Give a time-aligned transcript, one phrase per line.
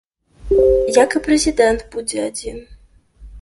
[1.03, 2.57] Як і прэзідэнт будзе адзін.